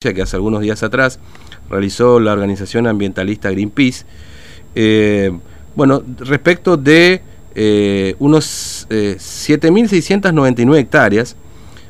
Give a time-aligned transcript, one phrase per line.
[0.00, 1.20] que hace algunos días atrás
[1.68, 4.06] realizó la organización ambientalista Greenpeace.
[4.74, 5.30] Eh,
[5.76, 7.20] bueno, respecto de
[7.54, 11.36] eh, unos 7.699 eh, hectáreas,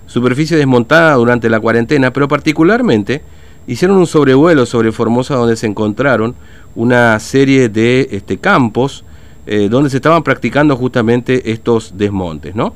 [0.07, 3.23] superficie desmontada durante la cuarentena, pero particularmente
[3.69, 6.35] hicieron un sobrevuelo sobre Formosa donde se encontraron
[6.75, 9.05] una serie de este, campos
[9.69, 12.75] donde se estaban practicando justamente estos desmontes, ¿no?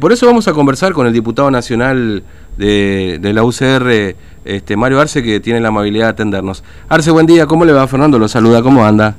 [0.00, 2.22] Por eso vamos a conversar con el diputado nacional
[2.56, 6.62] de, de la UCR, este, Mario Arce, que tiene la amabilidad de atendernos.
[6.88, 8.18] Arce, buen día, ¿cómo le va Fernando?
[8.18, 9.16] Lo saluda, ¿cómo anda?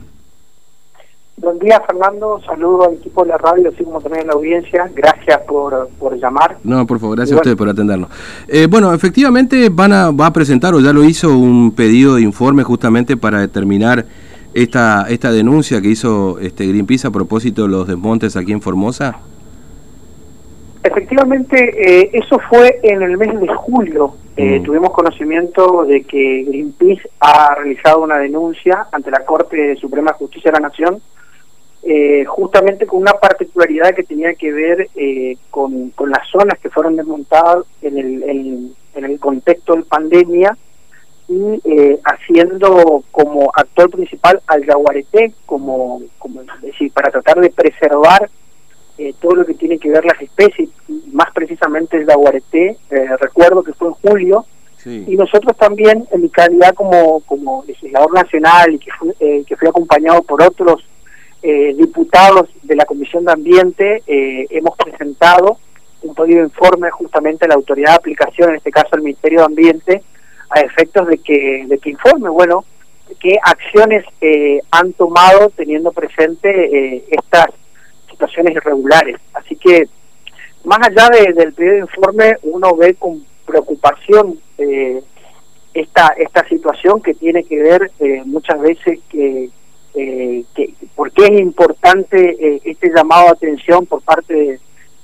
[1.37, 2.39] Buen día, Fernando.
[2.45, 4.91] Saludo al equipo de la radio, así como también a la audiencia.
[4.93, 6.57] Gracias por, por llamar.
[6.63, 8.09] No, por favor, gracias a ustedes por atendernos.
[8.47, 12.21] Eh, bueno, efectivamente van a, va a presentar, o ya lo hizo, un pedido de
[12.21, 14.05] informe justamente para determinar
[14.53, 19.17] esta, esta denuncia que hizo este Greenpeace a propósito de los desmontes aquí en Formosa.
[21.11, 24.15] Efectivamente, eh, eso fue en el mes de julio.
[24.37, 24.63] Eh, mm.
[24.63, 30.51] Tuvimos conocimiento de que Greenpeace ha realizado una denuncia ante la Corte Suprema de Justicia
[30.51, 31.01] de la Nación,
[31.83, 34.87] eh, justamente con una particularidad que tenía que ver
[35.49, 40.57] con, con, las zonas que fueron desmontadas en el, en, el contexto de pandemia
[41.27, 41.59] y
[42.05, 48.29] haciendo como actor principal al yaguareté, como, como decir, para tratar de preservar
[49.03, 50.69] eh, todo lo que tiene que ver las especies,
[51.11, 54.45] más precisamente el jaguareté, eh, recuerdo que fue en julio,
[54.85, 59.55] y nosotros también, en mi calidad como, como legislador nacional y que, fui, eh, que
[59.55, 60.83] fui acompañado por otros
[61.41, 65.57] diputados de la Comisión de Ambiente, hemos presentado
[66.03, 69.39] un pedido de informe justamente a la autoridad de aplicación, en este caso al Ministerio
[69.39, 70.03] de Ambiente,
[70.51, 72.63] a efectos de que, de que informe, bueno,
[73.19, 74.05] qué acciones
[74.69, 77.47] han tomado teniendo presente estas
[78.11, 79.17] situaciones irregulares.
[79.33, 79.87] Así que,
[80.63, 85.01] más allá del pedido de informe, uno ve con preocupación eh,
[85.73, 89.49] esta, esta situación que tiene que ver eh, muchas veces que,
[89.93, 94.59] eh, que por qué es importante eh, este llamado a atención por parte de,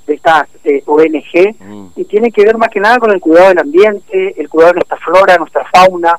[0.07, 0.47] estas
[0.85, 1.88] ONG mm.
[1.97, 4.75] y tiene que ver más que nada con el cuidado del ambiente, el cuidado de
[4.75, 6.17] nuestra flora, nuestra fauna.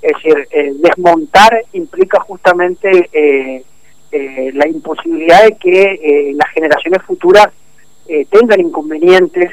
[0.00, 0.46] Es decir,
[0.80, 3.10] desmontar implica justamente
[4.16, 7.48] eh, la imposibilidad de que eh, las generaciones futuras
[8.06, 9.50] eh, tengan inconvenientes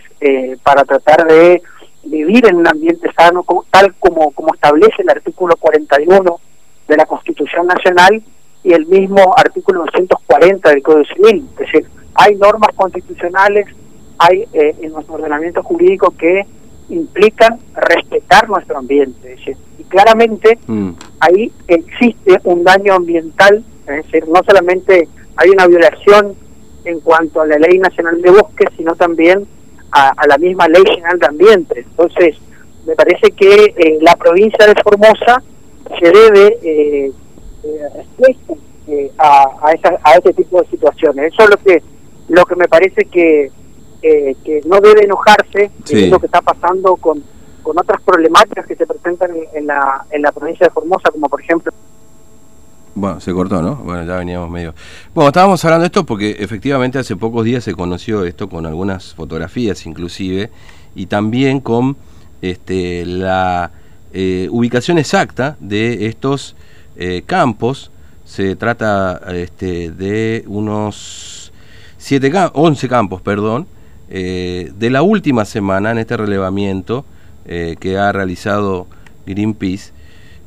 [0.61, 1.63] para tratar de
[2.03, 6.39] vivir en un ambiente sano, tal como, como establece el artículo 41
[6.87, 8.21] de la Constitución Nacional
[8.63, 11.43] y el mismo artículo 240 del Código Civil.
[11.53, 13.65] Es decir, hay normas constitucionales,
[14.19, 16.45] hay en nuestro ordenamiento jurídico que
[16.89, 19.37] implican respetar nuestro ambiente.
[19.79, 20.91] y claramente mm.
[21.19, 26.35] ahí existe un daño ambiental es decir, no solamente hay una violación
[26.85, 29.47] en cuanto a la Ley Nacional de Bosques, sino también
[29.91, 31.79] a, la misma Ley General de Ambiente.
[31.79, 32.37] Entonces,
[32.85, 35.43] me parece que eh, la provincia de Formosa
[35.99, 37.11] se debe eh,
[38.87, 41.33] eh, a, a, a este tipo de situaciones.
[41.33, 41.83] Eso es lo que,
[42.29, 43.51] lo que me parece que,
[44.01, 46.09] que no debe enojarse sí.
[46.09, 47.23] lo que está pasando con,
[47.61, 51.41] con otras problemáticas que se presentan en la, en la provincia de Formosa, como por
[51.41, 51.71] ejemplo
[52.93, 53.75] bueno, se cortó, ¿no?
[53.75, 54.73] Bueno, ya veníamos medio.
[55.13, 59.13] Bueno, estábamos hablando de esto porque efectivamente hace pocos días se conoció esto con algunas
[59.13, 60.49] fotografías inclusive
[60.95, 61.95] y también con
[62.41, 63.71] este, la
[64.13, 66.55] eh, ubicación exacta de estos
[66.97, 67.91] eh, campos.
[68.25, 71.51] Se trata este, de unos
[71.97, 73.67] siete 11 campos, perdón,
[74.09, 77.05] eh, de la última semana en este relevamiento
[77.43, 78.87] que ha realizado
[79.25, 79.91] Greenpeace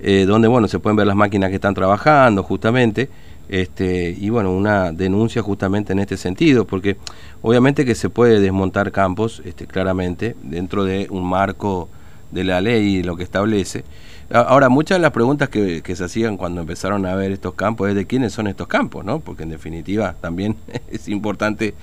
[0.00, 3.08] eh, donde bueno se pueden ver las máquinas que están trabajando justamente
[3.48, 6.96] este, y bueno una denuncia justamente en este sentido porque
[7.42, 11.88] obviamente que se puede desmontar campos este, claramente dentro de un marco
[12.30, 13.84] de la ley y lo que establece.
[14.30, 17.94] Ahora muchas de las preguntas que, se hacían cuando empezaron a ver estos campos es
[17.94, 20.56] de quiénes son estos campos no porque en definitiva también
[20.90, 21.74] es importante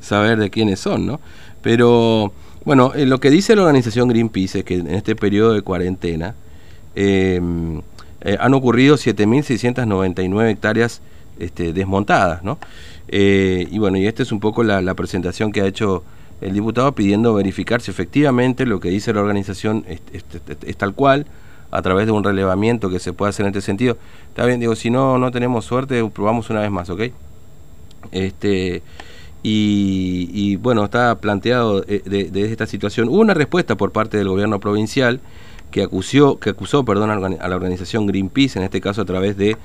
[0.00, 1.20] saber de quiénes son no
[1.60, 2.32] pero
[2.64, 6.34] bueno eh, lo que dice la organización Greenpeace es que en este periodo de cuarentena
[6.94, 7.80] Em,
[8.22, 11.00] eh, han ocurrido 7.699 hectáreas
[11.38, 12.58] este, desmontadas, ¿no?
[13.08, 16.04] Eh, y bueno, y esta es un poco la, presentación que ha hecho
[16.40, 21.26] el diputado pidiendo verificar si efectivamente lo que dice la organización es, tal cual,
[21.70, 23.96] a través de un relevamiento que se puede hacer en este sentido.
[24.28, 27.02] Está bien, digo, si no, no tenemos suerte, probamos una vez más, ¿ok?
[28.12, 28.82] Este,
[29.42, 33.08] y, bueno, está planteado eh, de, esta situación.
[33.08, 35.20] Hubo una respuesta por parte del gobierno provincial
[35.70, 39.56] que acusó, que acusó perdón, a la organización Greenpeace, en este caso a través de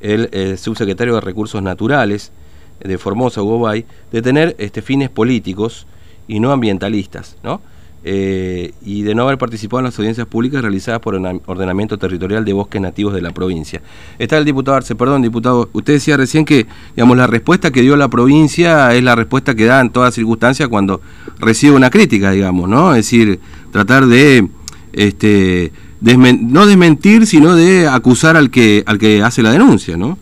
[0.00, 2.32] el, eh, subsecretario de Recursos Naturales
[2.80, 5.86] de Formosa, Hugo Bay, de tener este, fines políticos
[6.28, 7.36] y no ambientalistas.
[7.42, 7.60] ¿no?
[8.04, 12.44] eh, y de no haber participado en las audiencias públicas realizadas por el ordenamiento territorial
[12.44, 13.82] de bosques nativos de la provincia.
[14.18, 17.96] Está el diputado Arce, perdón, diputado, usted decía recién que digamos, la respuesta que dio
[17.96, 21.00] la provincia es la respuesta que da en todas circunstancias cuando
[21.38, 22.92] recibe una crítica, digamos, ¿no?
[22.92, 23.40] Es decir,
[23.72, 24.48] tratar de,
[24.92, 30.18] este, no desmentir, sino de acusar al que, al que hace la denuncia, ¿no?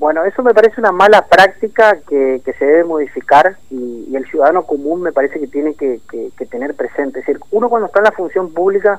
[0.00, 5.02] Bueno, eso me parece una mala práctica que, se debe modificar y, el ciudadano común
[5.02, 6.00] me parece que tiene que,
[6.50, 7.20] tener presente.
[7.20, 8.98] Es decir, uno cuando está en la función pública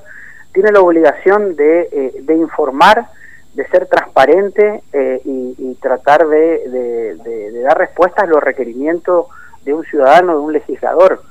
[0.54, 3.08] tiene la obligación de, eh, informar,
[3.56, 9.26] de ser transparente eh, y, tratar de, dar respuestas a los requerimientos
[9.66, 11.24] de un ciudadano, de un legislador.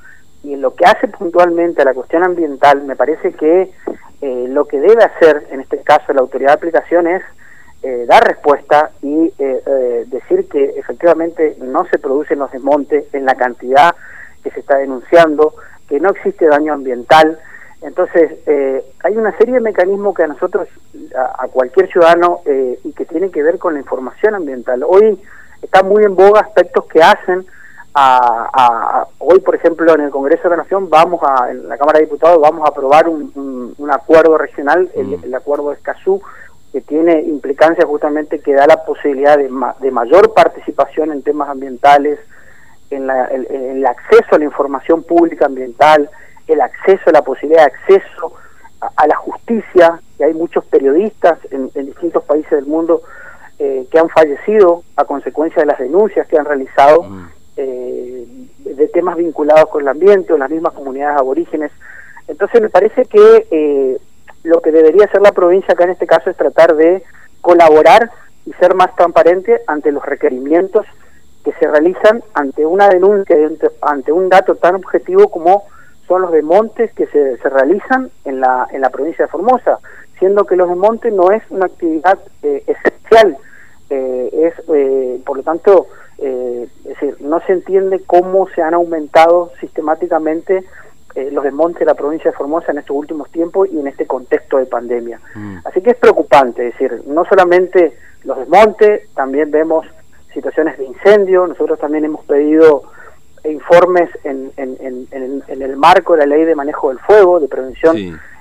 [0.43, 3.71] Y en lo que hace puntualmente a la cuestión ambiental, me parece que
[4.21, 7.23] eh, lo que debe hacer, en este caso la autoridad de aplicación, es
[7.81, 13.33] eh, dar respuesta y eh, decir que efectivamente no se producen los desmontes en la
[13.33, 13.95] cantidad
[14.43, 15.55] que se está denunciando,
[15.89, 17.39] que no existe daño ambiental.
[17.81, 18.37] Entonces,
[19.03, 20.67] hay una serie de mecanismos que a nosotros,
[21.15, 22.41] a, cualquier ciudadano,
[22.83, 24.83] y que tiene que ver con la información ambiental.
[24.83, 25.19] Hoy
[25.63, 27.45] está muy en boga aspectos que hacen
[27.93, 31.99] a, hoy, por ejemplo, en el Congreso de la Nación, vamos a, en la Cámara
[31.99, 35.23] de Diputados, vamos a aprobar un, un, acuerdo regional, el, mm.
[35.25, 36.21] el acuerdo de Escazú,
[36.71, 39.49] que tiene implicancia justamente que da la posibilidad de,
[39.79, 42.19] de mayor participación en temas ambientales,
[42.91, 46.09] en, el, acceso a la información pública ambiental,
[46.47, 48.33] el acceso a la posibilidad de acceso
[48.79, 53.01] a, la justicia, que hay muchos periodistas en, distintos países del mundo
[53.59, 57.29] eh, que han fallecido a consecuencia de las denuncias que han realizado mm.
[57.57, 58.25] Eh,
[58.59, 61.71] de temas vinculados con el ambiente o las mismas comunidades aborígenes.
[62.27, 63.97] Entonces me parece que eh,
[64.43, 67.03] lo que debería hacer la provincia acá en este caso es tratar de
[67.41, 68.09] colaborar
[68.45, 70.85] y ser más transparente ante los requerimientos
[71.43, 73.35] que se realizan ante una denuncia,
[73.81, 75.63] ante un dato tan objetivo como
[76.07, 79.79] son los desmontes que se, se realizan en la, en la provincia de Formosa,
[80.19, 83.37] siendo que los desmontes no es una actividad eh, esencial,
[83.89, 85.87] eh, es eh, por lo tanto,
[86.21, 90.63] es decir, no se entiende cómo se han aumentado sistemáticamente
[91.15, 94.05] eh, los desmontes de la provincia de Formosa en estos últimos tiempos y en este
[94.05, 95.19] contexto de pandemia.
[95.35, 95.57] Mm.
[95.65, 99.85] Así que es preocupante, es decir, no solamente los desmontes, también vemos
[100.33, 102.83] situaciones de incendio, nosotros también hemos pedido
[103.43, 107.97] informes en, el marco de la ley de manejo del fuego, de prevención,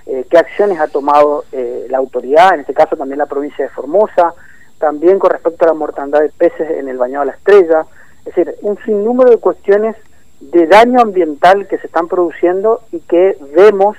[0.06, 3.70] eh, qué acciones ha tomado eh, la autoridad, en este caso también la provincia de
[3.70, 4.34] Formosa,
[4.80, 7.86] también con respecto a la mortandad de peces en el bañado de la estrella,
[8.24, 9.94] es decir, un sinnúmero de cuestiones
[10.40, 13.96] de daño ambiental que se están produciendo y que vemos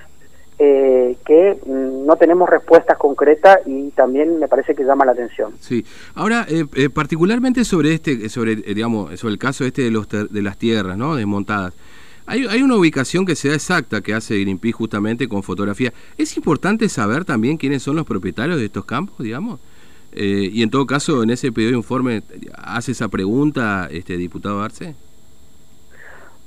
[0.57, 5.53] eh, que mm, no tenemos respuestas concretas y también me parece que llama la atención.
[5.59, 5.85] Sí.
[6.15, 10.41] Ahora, eh, eh, particularmente sobre este, sobre digamos, sobre el caso este de los de
[10.41, 11.15] las tierras, ¿no?
[11.15, 11.73] Desmontadas.
[12.25, 15.93] Hay, hay una ubicación que sea exacta que hace Greenpeace justamente con fotografía.
[16.17, 19.59] Es importante saber también quiénes son los propietarios de estos campos, digamos.
[20.13, 22.21] Y en todo caso, en ese pedido de informe,
[22.55, 24.95] ¿hace esa pregunta, este diputado Arce?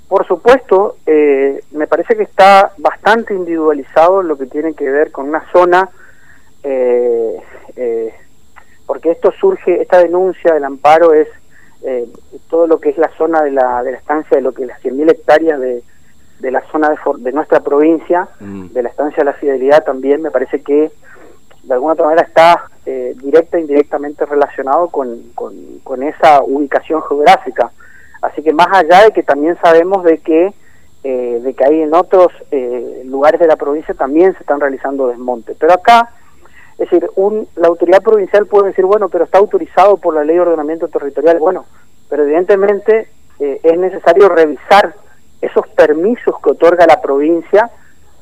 [0.08, 5.28] Por supuesto, eh, me parece que está bastante individualizado lo que tiene que ver con
[5.28, 5.88] una zona,
[6.62, 7.36] eh,
[7.74, 8.14] eh,
[8.86, 11.28] porque esto surge, esta denuncia del amparo es
[12.48, 14.80] todo lo que es la zona de la, de la estancia de lo que las
[14.82, 15.82] 100.000 hectáreas de,
[16.38, 18.68] de la zona de, de nuestra provincia, mm.
[18.68, 20.92] de la estancia de la fidelidad también, me parece que
[21.64, 22.70] de alguna otra manera está
[23.34, 27.70] directa e indirectamente relacionado con, con, esa ubicación geográfica.
[28.22, 30.52] Así que más allá de que también sabemos de que,
[31.02, 35.08] eh, de que hay en otros eh, lugares de la provincia también se están realizando
[35.08, 35.56] desmontes.
[35.58, 36.10] Pero acá,
[36.78, 40.36] es decir, un, la autoridad provincial puede decir, bueno, pero está autorizado por la ley
[40.36, 41.38] de ordenamiento territorial.
[41.38, 41.64] Bueno,
[42.08, 43.08] pero evidentemente
[43.40, 44.94] eh, es necesario revisar
[45.40, 47.70] esos permisos que otorga la provincia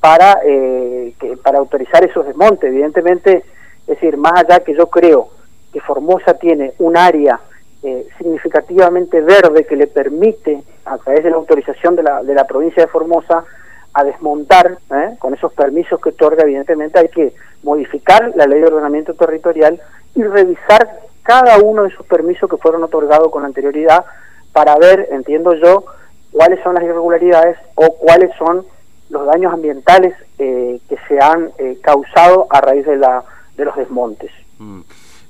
[0.00, 2.64] para, que, para autorizar esos desmontes.
[2.64, 3.45] Evidentemente,
[3.83, 5.29] es decir, más allá que yo creo
[5.73, 7.41] que Formosa tiene un área
[7.83, 12.45] eh, significativamente verde que le permite, a través de la autorización de la, de la
[12.45, 13.45] provincia de Formosa,
[13.93, 15.17] a desmontar, ¿eh?
[15.19, 19.81] con esos permisos que otorga, evidentemente hay que modificar la ley de ordenamiento territorial
[20.15, 24.05] y revisar cada uno de esos permisos que fueron otorgados con anterioridad
[24.53, 25.85] para ver, entiendo yo,
[26.31, 28.65] cuáles son las irregularidades o cuáles son
[29.11, 31.51] los daños ambientales eh, que se han
[31.83, 33.25] causado a raíz de, la,
[33.57, 34.31] de los desmontes.
[34.59, 34.81] Mm.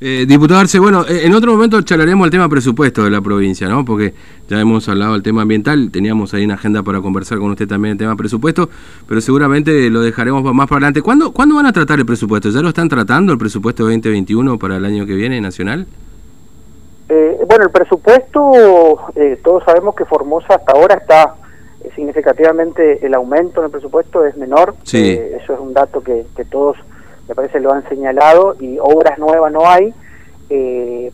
[0.05, 3.69] Eh, diputado Arce, bueno, eh, en otro momento charlaremos el tema presupuesto de la provincia,
[3.69, 3.85] ¿no?
[3.85, 4.13] Porque
[4.49, 7.93] ya hemos hablado del tema ambiental, teníamos ahí una agenda para conversar con usted también
[7.93, 8.69] el tema presupuesto,
[9.07, 11.03] pero seguramente lo dejaremos más para adelante.
[11.03, 12.51] ¿Cuándo, ¿Cuándo van a tratar el presupuesto?
[12.51, 15.87] ¿Ya lo están tratando el presupuesto 2021 para el año que viene nacional?
[17.09, 18.41] Eh, bueno, el presupuesto,
[19.45, 21.37] todos sabemos que Formosa hasta ahora está
[21.95, 24.75] significativamente el aumento en el presupuesto es menor.
[24.83, 25.17] Sí.
[25.41, 26.77] eso es un dato que, que todos,
[27.29, 29.93] me parece, lo han señalado y obras nuevas no hay.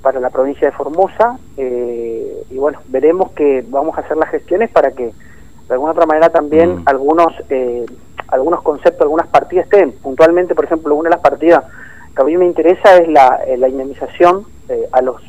[0.02, 4.90] para la provincia de Formosa y bueno, veremos que vamos a hacer las gestiones para
[4.90, 5.12] que
[5.68, 6.82] de alguna otra manera también mm.
[6.86, 7.86] algunos eh,
[8.28, 9.92] algunos conceptos, algunas partidas estén.
[9.92, 11.64] Puntualmente, por ejemplo, una de las partidas
[12.14, 15.22] que a mí me interesa es la, eh, la indemnización eh, a los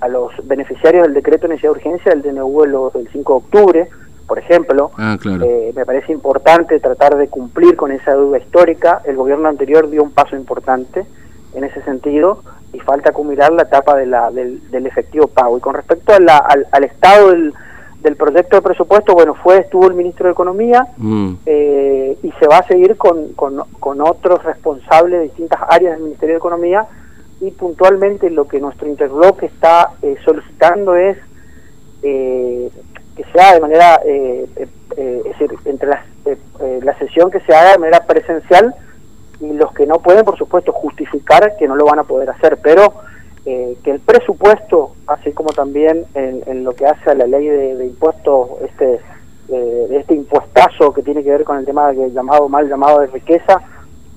[0.00, 3.88] a los beneficiarios del decreto de necesidad de urgencia del DNU del 5 de octubre,
[4.26, 4.90] por ejemplo.
[4.96, 9.02] Ah, me parece importante tratar de cumplir con esa deuda histórica.
[9.04, 11.04] El gobierno anterior dio un paso importante
[11.54, 12.42] en ese sentido
[12.72, 15.58] y falta acumular la etapa de la, del, del efectivo pago.
[15.58, 17.54] Y con respecto a la, al, al estado del
[18.06, 21.32] del proyecto de presupuesto, bueno, fue, estuvo el ministro de Economía mm.
[21.44, 26.34] eh, y se va a seguir con, con, otros responsables de distintas áreas del Ministerio
[26.34, 26.86] de Economía
[27.40, 31.18] y puntualmente lo que nuestro interbloque está eh, solicitando es
[32.02, 32.70] eh,
[33.16, 36.04] que sea de manera, es decir, entre las,
[36.82, 38.74] la sesión que se haga de manera presencial
[39.40, 42.58] y los que no pueden, por supuesto, justificar que no lo van a poder hacer,
[42.62, 42.92] pero
[43.48, 47.84] eh, que el presupuesto, así como también en, lo que hace a la ley de,
[47.84, 48.98] impuestos, este,
[49.50, 53.00] eh, de este impuestazo que tiene que ver con el tema de, llamado mal llamado
[53.00, 53.60] de riqueza,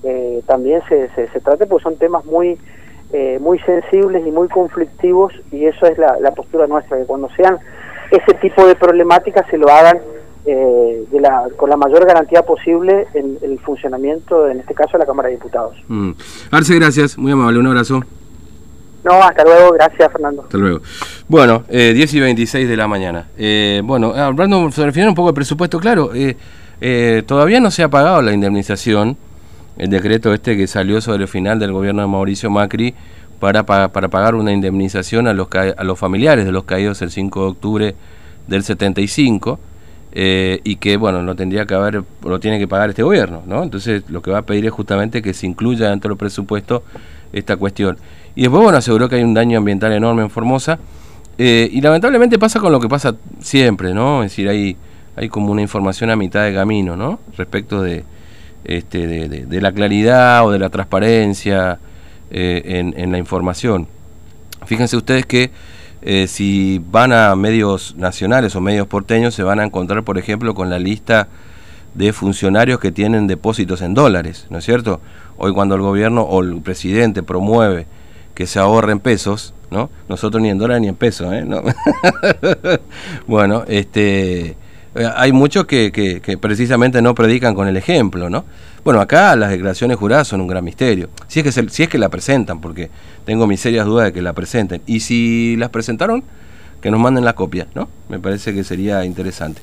[0.02, 2.58] eh, también se, se, trate, porque son temas muy
[3.40, 7.58] muy sensibles y muy conflictivos y eso es la, postura nuestra, que cuando sean
[8.12, 10.00] ese tipo de problemáticas se lo hagan
[10.46, 15.06] de la, con la mayor garantía posible en el funcionamiento, en este caso, de la
[15.06, 15.76] Cámara de Diputados.
[15.88, 16.12] Mm.
[16.50, 18.02] Arce, gracias, muy amable, un abrazo.
[19.04, 20.44] No, hasta luego, gracias Fernando.
[20.44, 20.82] Hasta luego.
[21.28, 23.28] Bueno, eh, 10 y 26 de la mañana.
[23.38, 26.36] Eh, bueno, hablando sobre el final un poco del presupuesto, claro, eh,
[26.82, 29.18] eh, todavía no se ha pagado la indemnización,
[29.78, 32.94] el decreto este que salió sobre el final del gobierno de Mauricio Macri
[33.40, 37.48] para, pagar una indemnización a los, a los familiares de los caídos el 5 de
[37.48, 37.96] octubre
[38.48, 39.60] del 75.
[40.14, 44.04] y que bueno lo tendría que haber lo tiene que pagar este gobierno no entonces
[44.10, 46.84] lo que va a pedir es justamente que se incluya dentro del presupuesto
[47.32, 47.98] esta cuestión
[48.36, 50.80] y después, bueno, aseguró que hay un daño ambiental enorme en Formosa.
[51.38, 54.24] Eh, y lamentablemente pasa con lo que pasa siempre, ¿no?
[54.24, 54.78] Es decir, hay,
[55.16, 57.20] hay como una información a mitad de camino, ¿no?
[57.38, 58.04] Respecto de,
[58.64, 61.80] este, de, la claridad o de la transparencia
[62.32, 63.88] eh, en, en, la información.
[64.66, 65.52] Fíjense ustedes que
[66.02, 70.54] eh, si van a medios nacionales o medios porteños, se van a encontrar, por ejemplo,
[70.54, 71.28] con la lista
[71.94, 75.02] de funcionarios que tienen depósitos en dólares, ¿no es cierto?
[75.38, 77.88] Hoy cuando el gobierno o el presidente promueve
[78.34, 79.90] que se ahorren pesos, ¿no?
[80.08, 81.46] Nosotros ni en dólares ni en pesos, ¿eh?
[83.28, 84.56] bueno, este,
[84.96, 88.46] hay muchos que, precisamente no predican con el ejemplo, ¿no?
[88.84, 91.10] Bueno, acá las declaraciones juradas son un gran misterio.
[91.28, 92.90] Si es que, si es que la presentan, porque
[93.26, 94.82] tengo mis serias dudas de que la presenten.
[94.88, 96.24] Y si las presentaron,
[96.82, 97.90] que nos manden la copia, ¿no?
[98.08, 99.62] Me parece que sería interesante.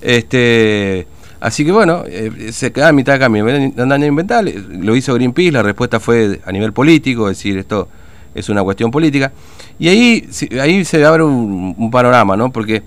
[0.00, 1.06] Este,
[1.40, 3.46] así que bueno, eh, se queda a mitad de cambio.
[3.46, 7.88] Andan a inventar, lo hizo Greenpeace, la respuesta fue a nivel político, es decir, esto
[8.34, 9.32] es una cuestión política.
[9.78, 10.28] Y ahí,
[10.60, 12.50] ahí se abre un, panorama, ¿no?
[12.50, 12.82] Porque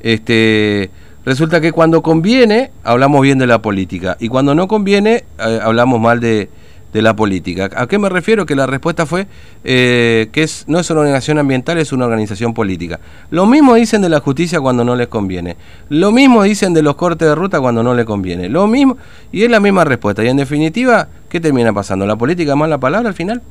[0.00, 0.90] este,
[1.26, 6.00] resulta que cuando conviene hablamos bien de la política y cuando no conviene eh, hablamos
[6.00, 6.48] mal de,
[6.92, 7.68] la política.
[7.76, 8.46] ¿A qué me refiero?
[8.46, 9.26] Que la respuesta fue
[9.64, 13.00] eh, que es, no es una organización ambiental, es una organización política.
[13.28, 15.56] Lo mismo dicen de la justicia cuando no les conviene.
[15.90, 18.48] Lo mismo dicen de los cortes de ruta cuando no les conviene.
[18.48, 18.96] Lo mismo,
[19.30, 20.24] y es la misma respuesta.
[20.24, 22.06] Y en definitiva, ¿qué termina pasando?
[22.06, 23.42] ¿La política más la palabra al final?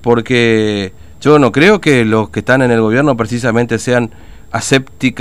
[0.00, 4.10] porque yo no creo que los que están en el gobierno precisamente sean
[4.50, 5.18] asépticos